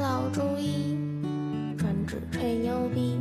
[0.00, 0.96] 老中医，
[1.76, 3.18] 专治吹牛逼，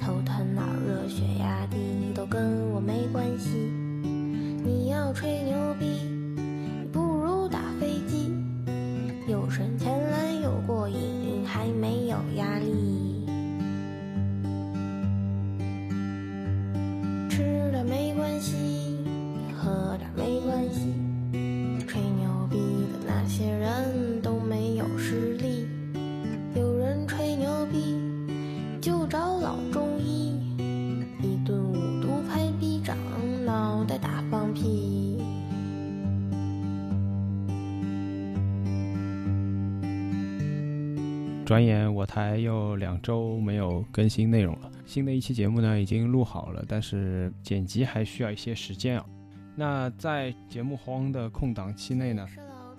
[0.00, 3.50] 头疼脑热血压低都跟我没关系。
[4.64, 5.71] 你要吹牛
[41.52, 49.04] 转眼我台又两周没有更新内容了，新的一期节目呢已经录好了，但是剪辑还需要一些时间啊。
[49.54, 52.26] 那在节目荒的空档期内呢，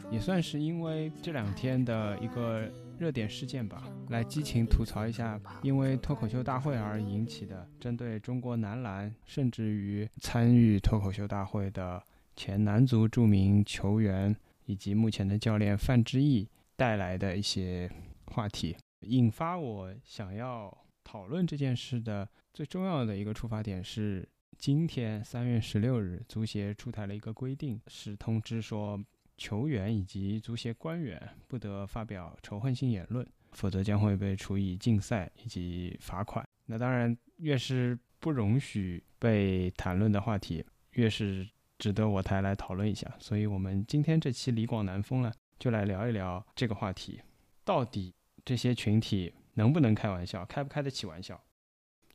[0.10, 12.02] 也算是因为这两天的一个热点事件吧，来激情吐槽一下，因为脱口秀大会而引起的针对中国男篮，甚至于参与脱口秀大会的
[12.36, 17.88] 前男足著名球员以及目前的教练范志毅带来的一些
[18.34, 29.00] 话题，引发我想要讨论这件事的最重要的一个出发点是，今天三月十六日，足协出台了一个规定，是通知说，
[29.38, 36.44] 球员以及足协官员不得发表仇恨性言论，否则将会被处以禁赛以及罚款。
[36.66, 41.47] 那当然，越是不容许被谈论的话题，越是
[41.78, 43.14] 值得我台来讨论一下。
[43.20, 47.22] 所以，我们今天这期李广南风呢，就来聊一聊这个话题，
[47.64, 48.16] 到底。
[48.46, 51.42] 这些群体能不能开玩笑，开不开得起玩笑？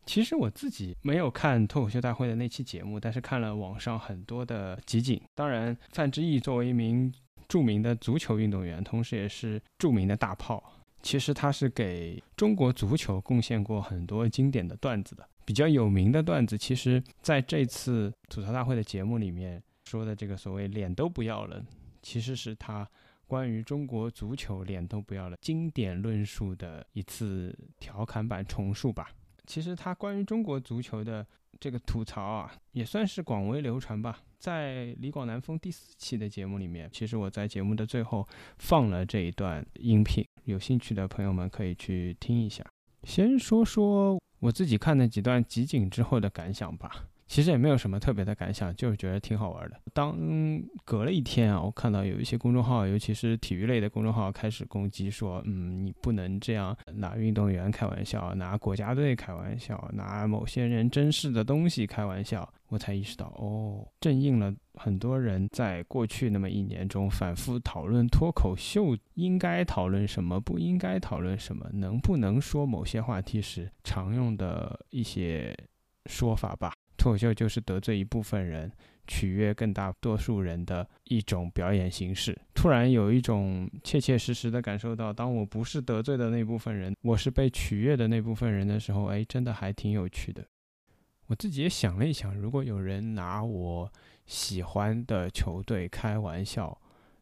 [0.07, 5.21] 其实我自己没有看脱口秀大会的那期节目，但是看了网上很多的集锦。
[5.35, 7.13] 当然，范志毅作为一名
[7.47, 10.63] 著名的足球运动员，同时也是著名的大炮，
[11.03, 15.29] 其实他是给中国足球贡献过很多经典的段子的。
[15.45, 21.63] 比较有名的段子，其实在这次吐槽大会的节目里面说的这个所谓“脸都不要了”，
[22.03, 22.89] 其实是他。
[23.29, 29.11] 关于中国足球脸都不要了经典论述的一次调侃版重述吧。
[29.47, 31.25] 其实他关于中国足球的
[31.61, 34.19] 这个吐槽啊，也算是广为流传吧。
[34.39, 38.27] 在李广南风第四期的节目里面，其实我在节目的最后
[38.59, 42.65] 放了这一段音频，有兴趣的朋友们可以去听一下。
[43.05, 47.07] 先说说我自己看了几段集锦之后的感想吧。
[47.29, 49.79] 其实也没有什么特别的感想，就是觉得挺好玩的。
[49.93, 50.19] 当
[50.85, 62.51] 隔了一天啊，我看到有一些公众号，尤其是体育类的公众号开始攻击说，嗯，你不能这样拿运动员开玩笑，拿国家队开玩笑，拿某些人珍视的东西开玩笑。
[62.69, 75.57] 我才意识到，哦，正应了很多人在过去那么一年中反复讨论脱口秀应该讨论什么，不应该讨论什么，能不能说某些话题时常用的一些
[76.11, 76.75] 说法吧。
[76.99, 78.71] 脱口秀就是得罪一部分人，
[79.07, 82.37] 取悦更大多数人的一种表演形式。
[82.53, 90.45] 突然有一种切切实实的感受到，当我不是得罪的那部分人，我是被取悦的那部分人的时候，哎，真的还挺有趣的。
[91.29, 93.93] 我自己也想了一想，如果有人拿我
[94.27, 96.77] 喜欢的球队开玩笑，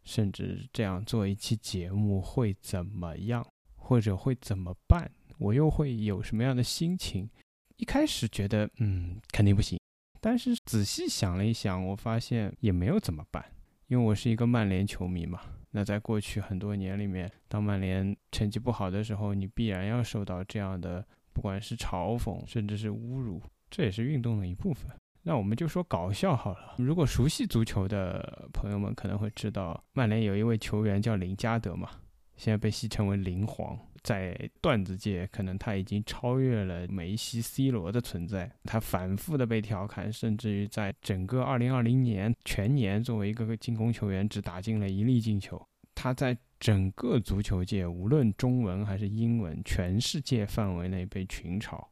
[0.05, 5.11] 甚至这样做一期节目会怎么样，或者会怎么办？
[5.39, 7.29] 我又会有什么样的心情？
[7.77, 9.79] 一开始觉得，嗯，肯定不行。
[10.21, 13.45] 但是仔细想了一想，我发现也没有怎么办，
[13.89, 15.41] 因为我是一个曼联球迷嘛。
[15.71, 24.91] 那在过去很多年里面，当曼联成绩不好的时候，你必然要受到这样的，不管是嘲讽，甚至是侮辱，这也是运动的一部分。
[25.23, 26.75] 那我们就说搞笑好了。
[26.79, 31.91] 如果熟悉足球的朋友们可能会知道，曼联有一位球员叫林加德嘛，
[32.37, 33.79] 现在被戏称为“林皇”。
[34.07, 38.49] 在段子界，可能他已经超越了梅西、C 罗的存在。
[38.63, 45.61] 他反复的被调侃，甚至于在整个2020年全年，作为一个进攻球员，只打进了一粒进球。
[45.93, 51.85] 他在整个足球界，无论中文还是英文，全世界范围内被群嘲。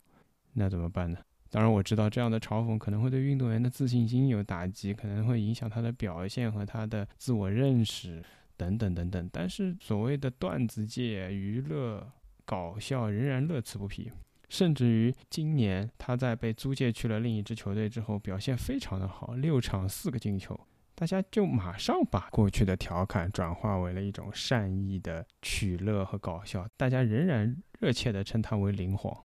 [0.53, 1.19] 那怎么办呢？
[1.50, 8.23] 当然，我知道这样的嘲讽可能会对运动员的自信心有打击，可能会影响他的表现和他的自我认识。
[8.56, 12.12] 等等等等，但是所谓的段子界娱乐
[12.45, 14.11] 搞笑仍然乐此不疲，
[14.49, 20.59] 甚至于今年他在被租借去了另一支球队之后，表现非常的好，六场四个进球，
[20.95, 29.25] 大家就马上把过去的调侃转化为了一种善意的取乐和搞笑，大家仍然热切地称他为灵皇，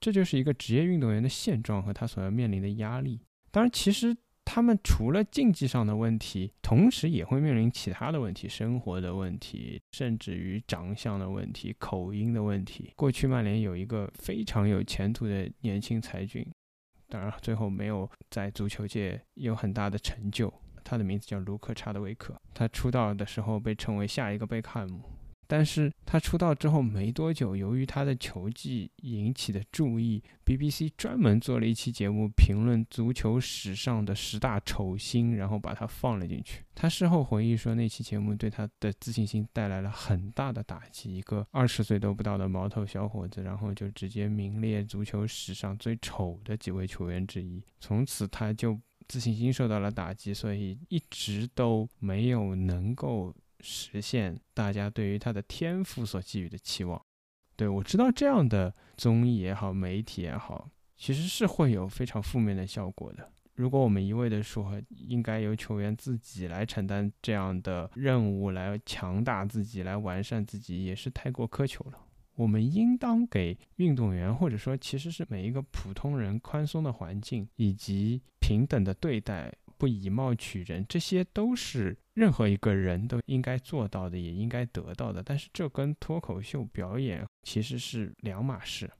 [0.00, 3.20] 这就是一个职业运动员的现状和他所要面临的压力。
[3.50, 12.92] 当然，其实他们除了竞技上的问题，同时也会面临其他的问题，生活的问题，甚至于长相的问题、口音的问题。
[12.94, 16.46] 过去曼联有一个非常有前途的年轻才俊，
[17.08, 20.52] 当然最后没有在足球界有很大的成就。
[20.84, 25.02] 他的名字叫卢克·查德维克，他出道的时候被称为下一个贝克汉姆。
[25.46, 36.64] 但是他出道之后没多久，由于他的球技引起的注意，BBC 专门做了一期节目评论足球史上的十大丑星，然后把他放了进去。
[36.74, 41.16] 他事后回忆说，那期节目对他的自信心带来了很大的打击。
[41.16, 47.62] 一个二十岁都不到的毛头小伙子，然后就直接名列足球史上最丑的几位球员之一。
[47.80, 53.34] 从此他就自信心受到了打击，所以一直都没有能够。
[53.64, 57.00] 实现大家对于他的天赋所寄予的期望。
[57.56, 63.30] 对我知道这样的综艺也好，媒体也好，其实是会有非常负面的效果的。
[63.54, 71.98] 如果我们一味的说应该由球员自己来承担这样的任务，来强大自己，来完善自己，也是太过苛求了。
[72.34, 79.54] 我们应当给运动员，或者说其实是每一个普通人宽松的环境以及平等的对待。
[79.76, 85.22] 不以貌取人，这些都是任何一个人都应该做到的，也应该得到的。
[85.22, 88.90] 但是这跟脱口秀表演其实是两码事。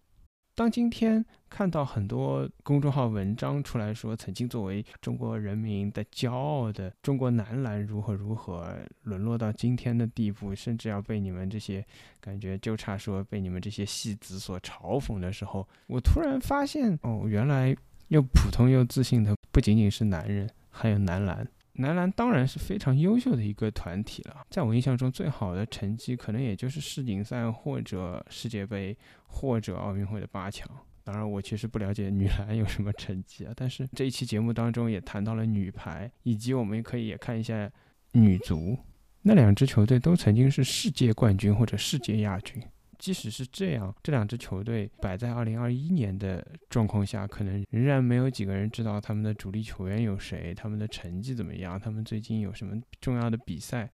[0.57, 8.73] 当今天看到很多公众号文章出来说，曾经作为中国人民的骄傲的中国男篮如何如何
[9.03, 11.85] 沦落到今天的地步，甚至要被你们这些
[12.21, 20.49] 感觉就差说被你们这些戏子所嘲讽的时候，我突然发现，哦，原来又普通又自信的不仅仅是男人。
[20.77, 24.45] 还有男篮，男篮当然是非常优秀的一个团体了。
[24.51, 28.97] 在我印象中，最好的成绩可能也就是世锦赛或者世界杯
[29.29, 30.69] 或者奥运会的八强。
[31.05, 33.53] 当然，我其实不了解女篮有什么成绩啊。
[33.55, 37.71] 但是这一期节目当中也谈到了女排，以及我们可以也看一下
[38.13, 38.77] 女足，
[39.23, 42.61] 那两支球队都曾经是世界冠军或者世界亚军。
[43.05, 53.91] 即使是这样，这两支球队摆在二零二一年的状况下，可能仍然没有几个人知道他们的主力球员有谁，他们的成绩怎么样，他们最近有什么重要的比赛。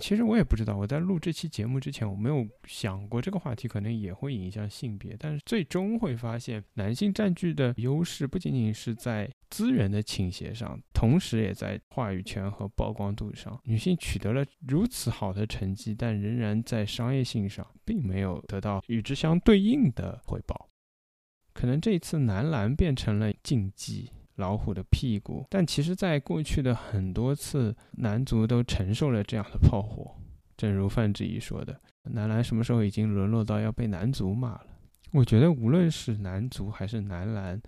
[0.00, 5.14] 其实我也不知道，我在录这期节目之前，我没有想过这个话题可能也会影响性别。
[5.18, 13.60] 但是最终会发现，男性占据的优势不仅仅是在资源的倾斜上，同时也在话语权和曝光度上。
[13.64, 20.70] 女性取得了如此好的成绩，但仍然在商业性上并没有得到与之相对应的回报。
[21.52, 24.10] 可能这一次男篮变成了竞技。
[24.36, 30.14] 老虎的屁股，但其实，在过去的很多次，男足都承受了这样的炮火。
[30.56, 31.80] 正如范志毅说的
[32.12, 34.66] ：“男篮什么时候已经沦落到要被男足骂了？”
[35.12, 37.60] 我觉得，无论是男足还是男篮，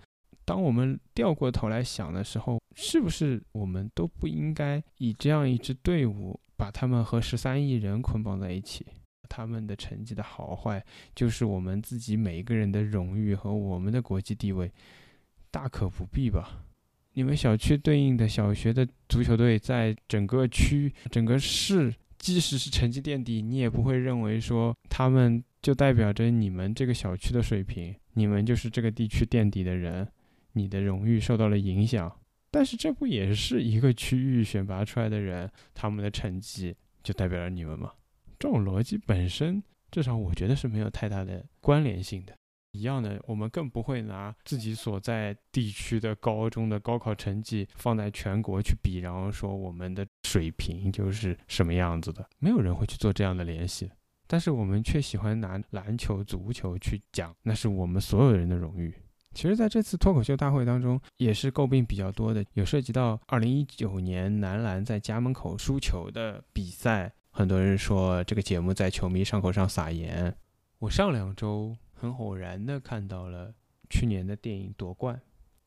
[0.45, 8.85] 当我们掉过头来想的时候，是不是我们都不应该以这样一支队伍，把他们和十三亿人捆绑在一起？
[9.27, 10.83] 他们的成绩的好坏，
[11.13, 14.71] 就是我们自己每一个人的荣誉和我们的国际地位。
[15.55, 16.65] 大可不必吧？
[17.13, 30.05] 你们小区对应的小学的足球队，在整个区、整个市，即使是成绩垫底，你也不会认为说他们就代表着你们这个小区的水平，你们就是这个地区垫底的人，
[30.51, 32.13] 你的荣誉受到了影响。
[32.51, 37.93] 但是这不也是一个区域选拔出来的人，他们的成绩就代表了你们吗？
[38.37, 42.33] 这种逻辑本身，至少我觉得是没有太大的关联性的。
[42.75, 52.27] 一样的，我们更不会拿自己所在地区的高中的高考成绩放在全国去比，然后说我们的水平就是什么样子的。
[52.39, 53.89] 没有人会去做这样的联系，
[54.27, 58.93] 但是我们却喜欢拿篮球、足球去讲，那是我们所有人的荣誉。
[59.33, 70.33] 其实，在这次脱口秀大会当中，也是诟病比较多的，有涉及到2019年男篮在家门口输球的比赛，很多人说这个节目在球迷伤口上撒盐。
[70.79, 71.75] 我上两周。
[71.95, 73.53] 很偶然的看到了
[73.89, 75.15] 去年的电影《夺冠》，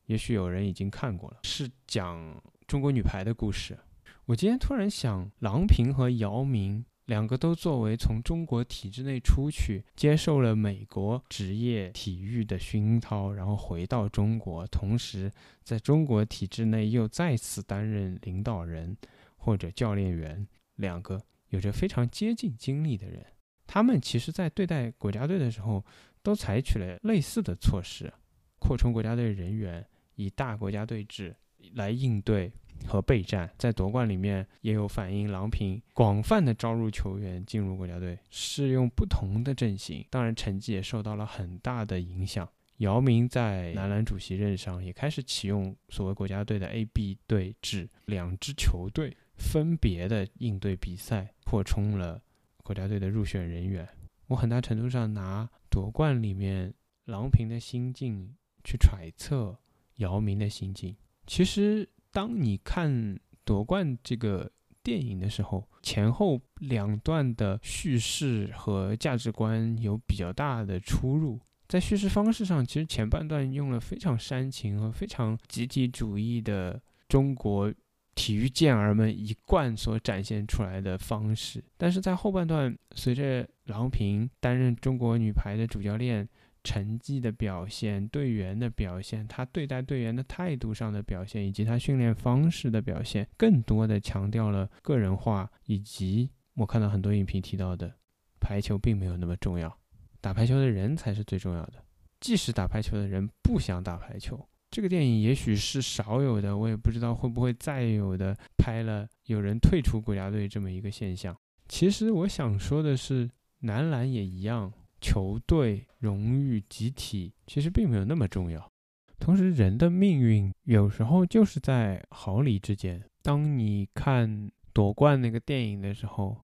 [0.05, 3.77] 也许有人已经看过了，是讲中国女排的故事。
[4.25, 15.31] 我今天突然想，郎平和姚明两个都作为从中国体制内出去，接受了美国职业体育的熏陶，然后回到中国，同时
[15.63, 18.95] 在中国体制内又再次担任领导人
[19.35, 21.19] 或者教练员，两个
[21.49, 23.25] 有着非常接近经历的人，
[23.65, 25.83] 他们其实在对待国家队的时候。
[26.21, 28.11] 都采取了类似的措施，
[28.59, 29.85] 扩充国家队人员，
[30.15, 31.35] 以大国家队制
[31.73, 32.51] 来应对
[32.87, 33.49] 和备战。
[33.57, 42.47] 在夺冠里面也有反映，郎平广泛的招入球员进入国家队，适用不同的阵型，当然成绩也受到了很大的影响。
[42.77, 52.21] 姚明在男篮主席任上也开始启用所谓国家队的 A、B 队制，两支球队分别的应对比赛，扩充了
[52.63, 53.85] 国家队的入选人员。
[54.27, 56.73] 我很大程度上拿夺冠里面
[57.05, 59.57] 郎平的心境去揣测
[59.95, 60.95] 姚明的心境。
[61.25, 71.39] 其实，当你看夺冠这个电影的时候，前后两段的叙事和价值观有比较大的出入。
[71.67, 77.71] 在叙事方式上，其实前半段用了非常煽情和非常集体主义的中国
[78.19, 86.27] 体育健儿们一贯所展现出来的方式，但是在后半段，随着郎平担任中国女排的主教练，
[86.61, 97.95] 成绩的表现、队员的表现、他对待队员的态度上的表现，以及他训练方式的表现，更多的强调了个人化，以及我看到很多影评提到的，
[98.41, 99.73] 排球并没有那么重要。
[100.19, 101.75] 打排球的人才是最重要的。
[102.19, 111.35] 即使打排球的人不想打排球，这个电影也许是少有的，我也不知道会不会再有的拍了有人退出国家队这么一个现象。
[111.67, 114.71] 其实我想说的是，男篮也一样，
[115.01, 118.71] 球队荣誉集体其实并没有那么重要。
[119.19, 123.03] 同时，人的命运有时候就是在毫厘之间。
[123.21, 126.37] 当你看夺冠那个电影的时候。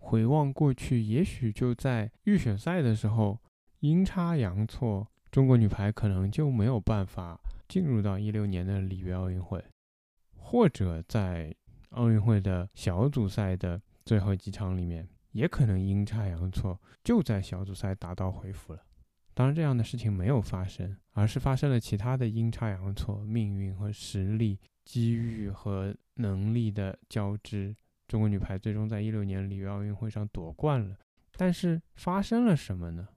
[0.00, 3.38] 回望过去，也许就在预选赛的时候，
[3.80, 9.62] 阴差阳错，中国女排可能就没有办法进入到一六年的里约奥运会，
[10.34, 11.54] 或者在
[11.90, 18.82] 奥运会的小组赛的最后几场里面，也可能阴差阳错就在小组赛打道回府了。
[19.34, 27.76] 当然，这样的事情没有发生，而是发生了其他的阴差阳错，命运和实力、机遇和能力的交织。
[28.08, 30.98] 中国女排最终在一六年里约奥运会上夺冠了，
[31.36, 33.08] 但是发生了什么呢？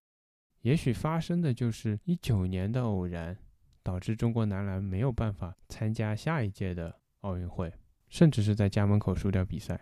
[0.62, 3.36] 也许发生的就是一九年的偶然，
[3.84, 7.74] 导致中国男篮没有办法参加下一届的奥运会，
[8.10, 9.80] 甚至是在家门口输掉比赛。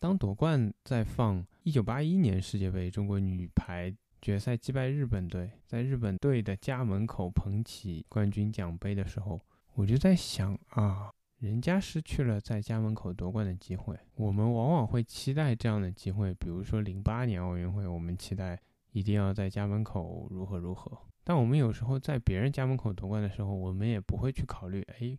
[0.00, 9.40] 当夺冠在放一九八一年世界杯，中国女排决赛击败日本队，在日本队的家门口捧起冠军奖杯的时候，
[9.74, 11.10] 我就在想啊。
[11.38, 16.32] 人家失去了在家门口夺冠的机会，我们往往会期待这样的机会。
[16.34, 18.56] 比如说零八年奥运会，我们期待
[18.92, 20.96] 一定要在家门口如何如何。
[21.24, 25.18] 但我们有时候在别人家门口夺冠的时候，我们也不会去考虑，哎，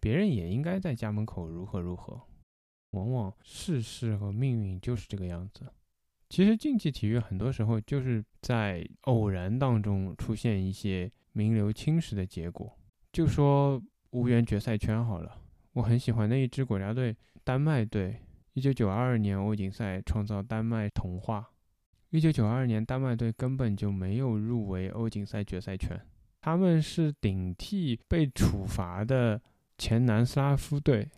[0.00, 2.20] 别人也应该在家门口如何如何。
[2.90, 5.66] 往往世事和命运就是这个样子。
[6.28, 12.76] 其实竞技体育很多时候就是在偶然当中出现一些名留青史的结果。
[13.12, 13.80] 就说
[14.10, 15.40] 无缘决赛圈好了。
[15.72, 18.16] 我很喜欢的一支国家队，丹麦队。
[18.52, 21.50] 一九九二年欧锦赛创造丹麦童话。
[22.14, 26.00] 一九九二年，丹麦队根本就没有入围欧锦赛决赛圈，
[26.40, 29.42] 他们是顶替被处罚的
[29.78, 31.10] 前南斯拉夫队，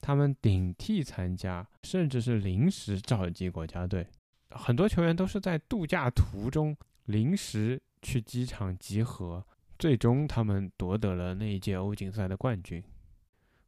[0.00, 4.06] 他们顶替参加，甚至是临时召集国家队。
[4.50, 9.44] 很多球员都是在度假途中临时去机场集合，
[9.76, 12.80] 最终他们夺得了那一届欧锦赛的冠军。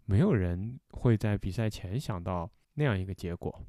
[0.04, 3.60] 没有人会在比赛前想到那样一个结果，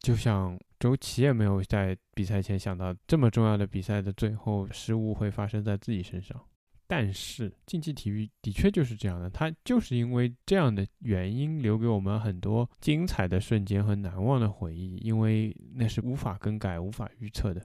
[0.00, 6.40] 就像周琦也没有在比赛前想到这么重要的比赛的最后失误会发生在自己身上。
[6.86, 17.62] 但是竞技体育的确就是这样的，它就是因为这样的原因留给我们很多精彩的瞬间和难忘的回忆，因为那是无法更改、无法预测的。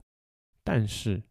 [0.62, 1.22] 但是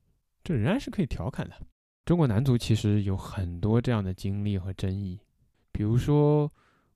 [0.43, 1.55] 这仍然是可以调侃的。
[2.03, 5.19] 中国男足其实有很多这样的经历和争议。
[5.71, 6.51] 比如说，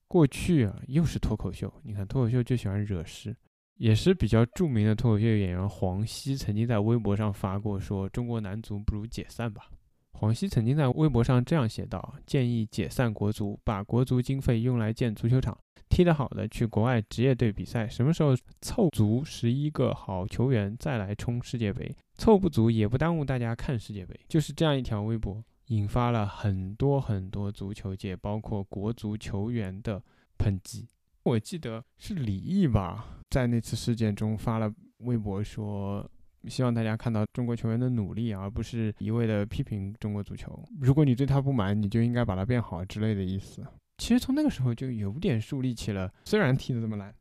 [0.07, 1.71] 过去啊，又是脱口秀。
[1.83, 3.37] 你看，脱口秀就喜欢惹事，
[3.77, 9.69] 也是比较著名的脱口秀演员黄西曾经在微博上发过说：“中国男足不如解散吧。”
[10.13, 15.55] 黄西曾经在微博上这样写道：“建议解散国足，把国足经费用来建足球场，
[15.89, 25.43] 踢得好的去国外职业队比赛，什么时候凑足十一个好球员再来冲世界杯，凑不足也不耽误大家看世界杯。”就是这样一条微博。
[25.67, 30.01] 引发了很多很多足球界，包括国足球员的
[30.39, 30.87] 抨击。
[31.27, 36.09] 我记得是李毅吧，在那次事件中发了微博说，
[36.47, 40.57] 希望大家看到中国球员的努力，而不是一味的批评中国足球。
[40.79, 43.61] 如果你对他不满，你就应该把他变好之类的意思。
[43.97, 47.13] 其实从那个时候就有点树立起了，虽然踢得这么烂，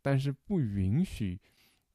[0.00, 1.36] 但是不允许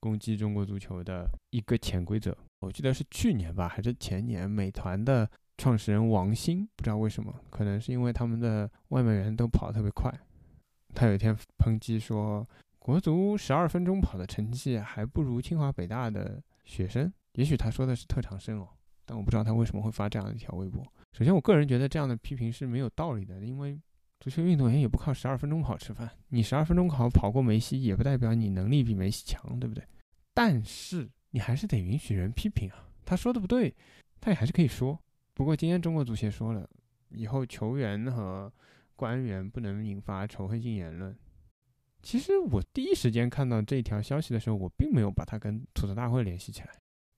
[0.01, 2.37] 攻击中国足球的一个潜规则。
[2.59, 5.29] 我记得是去年吧，还是前年，美团的。
[5.55, 10.11] 创始人王兴不知道为什么，可能是因为他们的外卖员都跑得特别快。
[10.93, 12.47] 他有一天抨击说，
[12.79, 17.11] 国足十二分钟跑的成绩还不如清华北大的学生。
[17.33, 18.67] 也许他说的是特长生哦。
[19.05, 20.81] 但我不知道他为什么会发这样一条微博。
[21.11, 23.77] 首先，我个人觉得这样的批评是没有道理的，因为
[24.21, 29.83] 足球运动员也不靠十二分钟跑吃饭，你十二分钟跑跑过梅西，也不代表你能力比梅西强，对不对？
[30.33, 33.75] 但是你还是得允许人批评啊，他说的不对，
[34.21, 34.97] 他也还是可以说。
[35.33, 36.65] 不过今天中国足协说了，
[37.09, 38.49] 以后球员和
[38.95, 41.15] 官员不能引发仇恨性言论。
[42.01, 46.69] 其实我第一时间看到这条消息的时候，我并没有把它跟吐槽大会联系起来，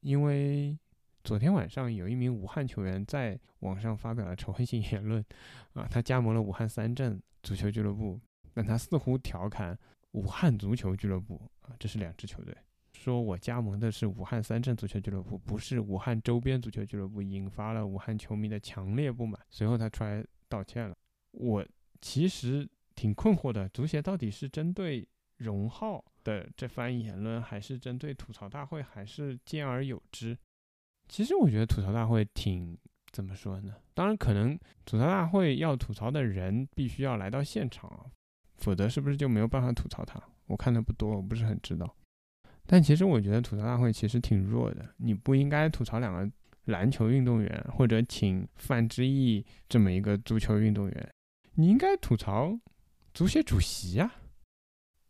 [0.01, 0.77] 因为
[1.24, 5.25] 昨天晚上有一名武汉球员在网上发表了仇恨性言论，
[5.74, 8.20] 啊，他加盟了武汉三镇足球俱乐部，
[8.53, 9.77] 但他似乎调侃
[10.12, 11.41] 武汉足球俱乐部。
[11.62, 12.55] 啊，这是两支球队，
[12.94, 19.39] 说我加盟的是武汉三镇足球俱乐部，不是武汉周边足球俱乐部，引发了武汉球迷的强烈不满。
[19.50, 20.96] 随后他出来道歉了，
[21.36, 21.65] 我
[22.01, 22.68] 其实。
[22.96, 25.06] 挺困惑的，足协到底是针对
[25.39, 30.38] 荣浩的这番言论，还是针对吐槽大会，还是兼而有之？
[31.10, 32.77] 其实我觉得吐槽大会挺
[33.12, 33.75] 怎么说呢？
[33.94, 38.10] 当然，可能吐槽大会要吐槽的人必须要来到现场，
[38.60, 40.18] 否则是不是就没有办法吐槽他？
[40.46, 41.98] 我看的不多，我不是很知道。
[42.65, 46.32] 但其实我觉得吐槽大会其实挺弱的，你不应该吐槽两个
[46.65, 51.15] 篮球运动员，或者请范志毅这么一个足球运动员，
[51.56, 52.60] 你应该吐槽。
[53.14, 54.14] 足协主席呀，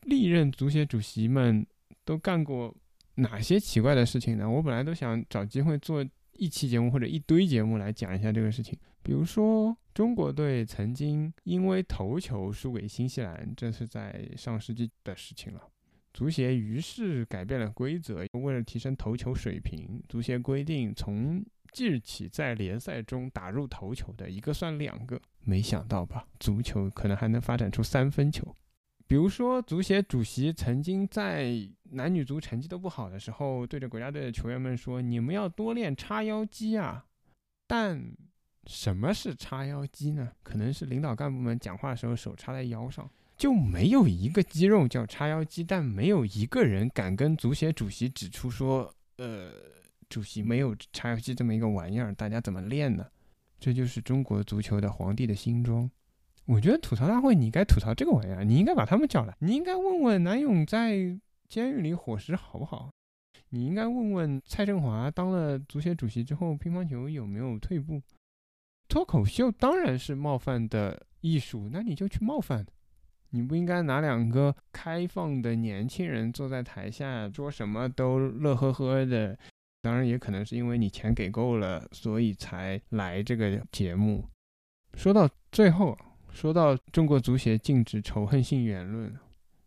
[0.04, 1.66] 历任足协主席们
[2.04, 2.76] 都干过
[3.16, 4.48] 哪些奇怪的事情呢？
[4.48, 8.78] 我本来都想找机会做一期节目或者一堆节目来讲一下这个事情。
[9.02, 15.62] 比如说，中国队曾经因为头球输给新西兰，这是在上世纪的事情了。
[16.14, 21.44] 足协于是改变了规则，为了提升头球水平，足协规定从
[21.76, 25.20] 即日起在联赛中打入头球的一个算两个。
[25.42, 26.26] 没想到吧？
[26.40, 28.56] 足球可能还能发展出三分球。
[29.06, 31.52] 比如说，足协主席曾经在
[31.92, 37.06] 男女足成绩都不好的时候，对着国家队的球员们说：“你们要多练叉腰肌啊。”
[37.68, 38.02] 但
[38.66, 40.32] 什么是叉腰肌呢？
[40.42, 45.64] 可能是领导干部们讲话的时候手插在腰上，就没有一个肌肉叫叉腰肌。
[45.64, 49.52] 但没有一个人敢跟足协主席指出说：“呃，
[50.10, 53.06] 主席没有叉腰肌这么一个玩意儿，大家怎么练呢？”
[53.60, 55.90] 这就是中国足球的皇帝的新装。
[56.46, 60.98] 我觉得吐槽大会你该吐槽这个玩意儿，你应该把他们叫来，你应该问问南勇在
[61.48, 62.92] 监狱里伙食好不好，
[63.50, 68.00] 你应该问问蔡振华当了足协主席之后乒乓球有没有退步。
[68.88, 72.64] 脱口秀当然是冒犯的艺术，那你就去冒犯，
[73.32, 79.36] 你不应该拿两个开放的年轻人坐在台下说什么都乐呵呵的。
[79.86, 84.28] 当然也可能是因为你钱给够了，所以才来这个节目。
[84.96, 85.96] 说到最后，
[86.32, 89.16] 说到中国足协禁止仇恨性言论，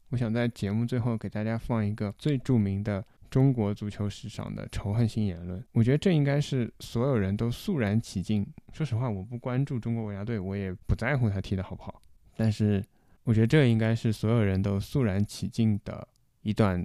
[0.09, 5.64] 我想在节目最后给大家放一个最著名的中国足球史上的仇恨性言论。
[5.70, 8.44] 我觉得这应该是所有人都肃然起敬。
[8.72, 12.02] 说实话，我不关注中国国家队，我也不在乎他踢得好不好。
[12.37, 12.85] 但是，
[13.22, 16.09] 我觉得这应该是所有人都肃然起敬的
[16.42, 16.85] 一段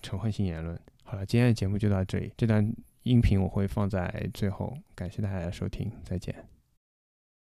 [0.00, 0.80] 仇恨性言论。
[1.10, 2.30] 好了，今天的节目就到这里。
[2.36, 2.62] 这段
[3.02, 6.34] 音频我会放在最后，感谢大家的收听，再见。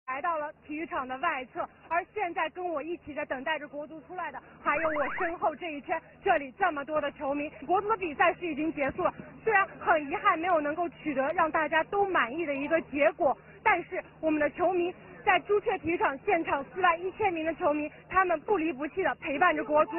[0.08, 7.48] 来到了体育场的外侧，而现在跟我一起在等待着国足出来的，还有我身后这一圈，这里这么多的球迷。
[7.64, 9.14] 国足的比赛是已经结束了，
[9.44, 14.92] 虽然很遗憾没有能够取得让大家都满意的一个结果，但是我们的球迷
[15.24, 19.92] 在朱雀体育场现场四万一千名的球迷，他们不离不弃的陪伴着国足，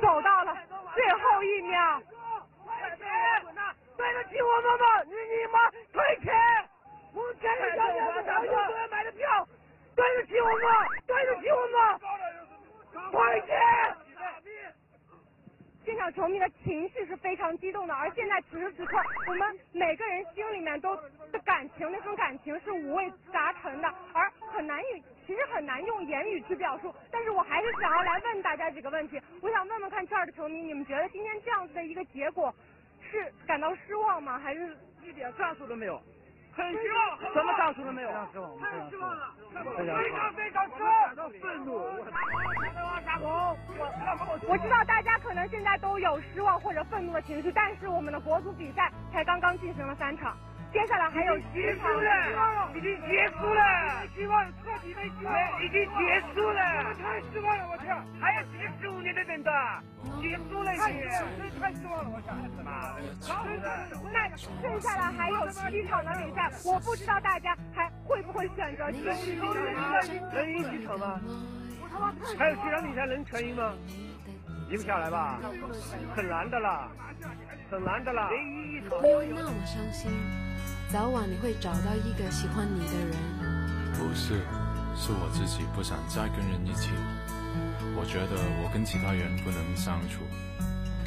[0.00, 0.56] 走到了
[0.94, 2.02] 最后一秒。
[3.96, 5.02] 对得起我们吗？
[5.04, 6.32] 你你妈退钱！
[7.12, 9.46] 目前的小姐小球员买的票，
[9.94, 10.62] 对得起我们，
[11.06, 13.96] 对得起我们，退钱！
[15.84, 18.96] 现场球迷的情绪是非常激动的，而现在此时此刻，
[19.28, 20.96] 我们每个人心里面都
[21.32, 26.94] 的感情，那份感情是五味杂陈的，而很难以，其实很难用言语去表述。
[27.10, 32.54] 但是我还是想要来问大家几个问题，我想问问看这儿的球迷，你们觉得今天这样子的一个结果？
[33.12, 34.38] 是感到失望吗？
[34.38, 36.02] 还是一点战术都没有？
[36.54, 38.08] 很失望，什么战术都没有？
[38.10, 41.74] 太失望，太失望了，非常非常失望，感到愤怒。
[43.20, 43.56] 我
[44.48, 50.36] 我知道大家可能现在都有失望或者愤怒的情绪，但是我们的国足比赛才刚刚进行了三场。
[50.72, 53.62] 接下来还有结束了，已经结束了，
[54.14, 59.52] 希望彻底没希望，已经结束了，太失望了，我天，还要几十五年的等待，
[60.20, 62.96] 结束了，已经，太失望了，我天，好，
[64.12, 71.20] 那剩下来还有七场的比赛，我不知道大家还会不会选择继续能赢几场吗？
[72.38, 73.74] 还有几场比赛能全赢吗？
[74.70, 75.38] 赢不下来吧，
[76.16, 76.88] 很难的啦，
[77.72, 78.80] 很难的啦，唯一一
[79.32, 79.50] 场。
[80.90, 83.16] 早晚你会找到一个喜欢你的人。
[83.94, 84.34] 不是，
[84.94, 86.90] 是我自己不想再跟人一起。
[87.96, 90.20] 我觉得我跟其他人不能相处。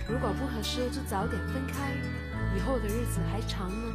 [0.10, 1.94] 如果不合适，就早点分开，
[2.58, 3.94] 以后的日子还长呢。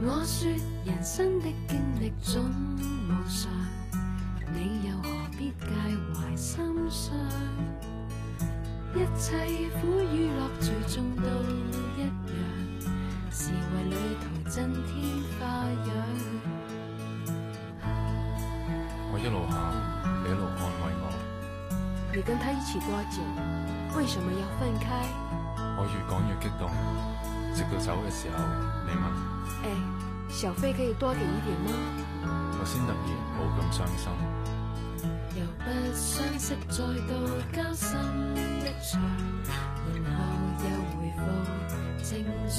[0.00, 0.48] 我说
[0.86, 3.52] 人生的经历总无常，
[4.54, 5.66] 你又何必介
[6.14, 7.14] 怀心伤？
[8.96, 9.36] 一切
[9.78, 12.08] 苦与乐最终都一样，
[13.30, 15.92] 是为旅途增添花样。
[19.12, 19.54] 我一路行，
[20.24, 21.04] 你一路安慰我。
[22.14, 23.20] 你跟他一起多久？
[23.98, 25.04] 为什么要分开？
[25.76, 26.72] 我越讲越激动，
[27.54, 28.38] 直到走嘅时候，
[28.86, 29.04] 你问：
[29.62, 29.76] 哎，
[30.30, 31.68] 小费可以多给一点吗？
[32.58, 32.96] 我先突然
[33.36, 34.08] 冇咁伤心。
[35.36, 37.12] 由不相识再度
[37.52, 37.94] 交心
[38.34, 38.38] 一
[38.82, 39.02] 场，
[40.02, 40.18] 然后
[40.64, 41.20] 又回复
[42.02, 42.08] 正
[42.48, 42.54] 常。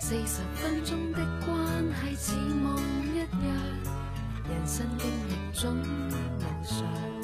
[0.00, 1.48] 四十分钟的关
[1.94, 3.28] 系似梦一样，
[4.48, 5.84] 人生经历总无
[6.64, 7.19] 常。